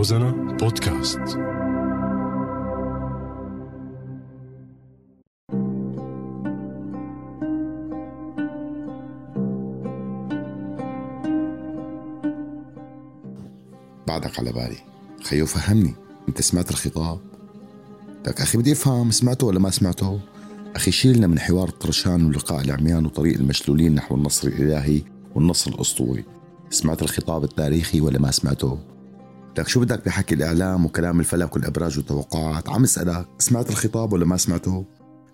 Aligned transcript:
روزانا 0.00 0.30
بودكاست. 0.30 1.18
بعدك 14.08 14.38
على 14.38 14.52
بالي. 14.52 14.76
خيو 15.24 15.46
فهمني. 15.46 15.94
انت 16.28 16.40
سمعت 16.40 16.70
الخطاب؟ 16.70 17.18
لك 18.26 18.40
أخي 18.40 18.58
بدي 18.58 18.72
أفهم 18.72 19.10
سمعته 19.10 19.46
ولا 19.46 19.58
ما 19.58 19.70
سمعته؟ 19.70 20.20
أخي 20.76 20.90
شيلنا 20.90 21.26
من 21.26 21.38
حوار 21.38 21.68
الطرشان 21.68 22.26
ولقاء 22.26 22.60
العميان 22.60 23.06
وطريق 23.06 23.36
المشلولين 23.36 23.94
نحو 23.94 24.14
النصر 24.14 24.48
الإلهي 24.48 25.02
والنصر 25.34 25.70
الأسطوري. 25.70 26.24
سمعت 26.70 27.02
الخطاب 27.02 27.44
التاريخي 27.44 28.00
ولا 28.00 28.18
ما 28.18 28.30
سمعته؟ 28.30 28.78
لك 29.60 29.68
شو 29.68 29.80
بدك 29.80 30.04
بحكي 30.06 30.34
الإعلام 30.34 30.86
وكلام 30.86 31.20
الفلك 31.20 31.56
والإبراج 31.56 31.98
والتوقعات؟ 31.98 32.68
عم 32.68 32.82
أسألك 32.82 33.26
سمعت 33.38 33.70
الخطاب 33.70 34.12
ولا 34.12 34.24
ما 34.24 34.36
سمعته؟ 34.36 34.84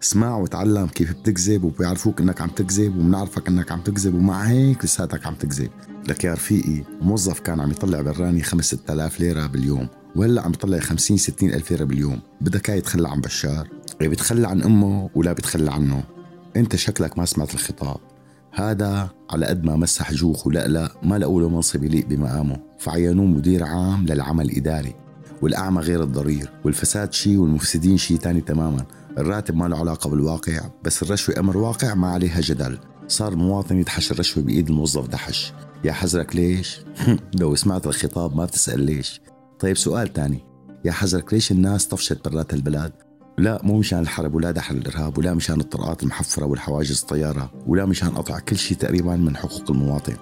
اسمع 0.03 0.37
وتعلم 0.37 0.87
كيف 0.87 1.13
بتكذب 1.13 1.65
وبيعرفوك 1.65 2.21
إنك 2.21 2.41
عم 2.41 2.49
تكذب 2.49 2.97
وبنعرفك 2.97 3.49
إنك 3.49 3.73
عم 3.73 3.81
تكذب 3.81 4.15
ومع 4.15 4.43
هيك 4.43 4.85
لساتك 4.85 5.27
عم 5.27 5.35
تكذب. 5.35 5.71
لك 6.09 6.25
يا 6.25 6.33
رفيقي 6.33 6.85
موظف 7.01 7.41
كان 7.41 7.61
عم 7.61 7.71
يطلع 7.71 8.01
براني 8.01 8.43
5 8.43 8.77
6000 8.77 9.21
ليرة 9.21 9.47
باليوم 9.47 9.89
وهلأ 10.17 10.43
عم 10.43 10.51
يطلع 10.51 10.79
50 10.79 11.17
60 11.17 11.51
ألف 11.51 11.71
ليرة 11.71 11.85
باليوم. 11.85 12.21
بدك 12.41 12.71
إياه 12.71 12.79
يتخلى 12.79 13.09
عن 13.09 13.21
بشار؟ 13.21 13.69
إيه 14.01 14.09
بيتخلى 14.09 14.49
عن 14.49 14.63
أمه 14.63 15.11
ولا 15.15 15.33
بيتخلى 15.33 15.73
عنه؟ 15.73 16.05
أنت 16.57 16.77
شكلك 16.77 17.19
ما 17.19 17.25
سمعت 17.25 17.55
الخطاب. 17.55 18.01
هذا 18.57 19.11
على 19.31 19.47
قد 19.47 19.65
ما 19.65 19.77
مسح 19.77 20.13
جوخ 20.13 20.47
ولقلق 20.47 20.97
ما 21.03 21.19
لقوا 21.19 21.41
له 21.41 21.49
منصب 21.49 21.85
يليق 21.85 22.07
بمقامه. 22.07 22.61
فعينوه 22.79 23.27
مدير 23.27 23.65
عام 23.65 24.07
للعمل 24.07 24.45
الإداري 24.45 24.95
والأعمى 25.43 25.81
غير 25.81 26.03
الضرير. 26.03 26.53
والفساد 26.65 27.13
شيء 27.13 27.37
والمفسدين 27.37 27.97
شيء 27.97 28.17
تاني 28.17 28.41
تماما. 28.41 28.85
الراتب 29.19 29.57
ما 29.57 29.69
له 29.69 29.79
علاقة 29.79 30.11
بالواقع 30.11 30.61
بس 30.85 31.03
الرشوة 31.03 31.35
أمر 31.39 31.57
واقع 31.57 31.95
ما 31.95 32.09
عليها 32.09 32.41
جدل. 32.41 32.79
صار 33.09 33.33
المواطن 33.33 33.79
يدحش 33.79 34.13
الرشوة 34.13 34.43
بإيد 34.43 34.69
الموظف 34.69 35.09
دحش. 35.09 35.53
يا 35.85 35.93
حزرك 35.93 36.37
ليش؟ 36.37 36.81
لو 37.41 37.55
سمعت 37.55 37.87
الخطاب 37.87 38.37
ما 38.37 38.45
بتسأل 38.45 38.81
ليش. 38.81 39.21
طيب 39.61 39.77
سؤال 39.77 40.13
تاني. 40.13 40.45
يا 40.85 40.93
حزرك 40.93 41.33
ليش 41.33 41.53
الناس 41.53 41.87
طفشت 41.87 42.29
برات 42.29 42.55
البلاد؟ 42.55 42.93
لا 43.39 43.61
مو 43.63 43.79
مشان 43.79 43.99
الحرب 43.99 44.35
ولا 44.35 44.51
دحر 44.51 44.75
الإرهاب 44.75 45.19
ولا 45.19 45.35
مشان 45.35 45.61
الطرقات 45.61 46.03
المحفرة 46.03 46.45
والحواجز 46.45 47.01
الطيارة 47.01 47.53
ولا 47.67 47.87
مشان 47.87 48.09
قطع 48.09 48.39
كل 48.39 48.57
شيء 48.57 48.77
تقريبا 48.77 49.17
من 49.17 49.37
حقوق 49.37 49.71
المواطن. 49.71 50.17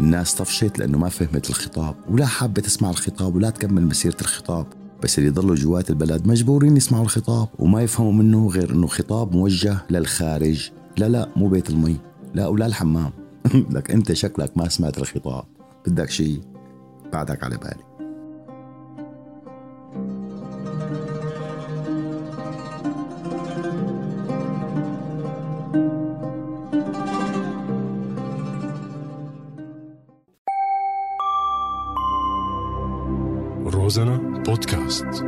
الناس 0.00 0.34
طفشت 0.34 0.78
لأنه 0.78 0.98
ما 0.98 1.08
فهمت 1.08 1.50
الخطاب 1.50 1.94
ولا 2.10 2.26
حابة 2.26 2.62
تسمع 2.62 2.90
الخطاب 2.90 3.34
ولا 3.36 3.50
تكمل 3.50 3.86
مسيرة 3.86 4.16
الخطاب. 4.20 4.66
بس 5.02 5.18
اللي 5.18 5.30
ضلوا 5.30 5.54
جوات 5.54 5.90
البلد 5.90 6.26
مجبورين 6.26 6.76
يسمعوا 6.76 7.04
الخطاب 7.04 7.48
وما 7.58 7.82
يفهموا 7.82 8.12
منه 8.12 8.48
غير 8.48 8.72
إنه 8.72 8.86
خطاب 8.86 9.32
موجه 9.36 9.78
للخارج. 9.90 10.70
لا 10.96 11.08
لا 11.08 11.28
مو 11.36 11.48
بيت 11.48 11.70
المي 11.70 11.96
لا 12.34 12.46
ولا 12.46 12.66
الحمام. 12.66 13.10
لك 13.74 13.90
أنت 13.90 14.12
شكلك 14.12 14.58
ما 14.58 14.68
سمعت 14.68 14.98
الخطاب. 14.98 15.44
بدك 15.86 16.10
شيء؟ 16.10 16.40
بعدك 17.12 17.44
على 17.44 17.56
بالي. 17.56 18.05
روزانا 33.70 34.16
بودكاست 34.18 35.24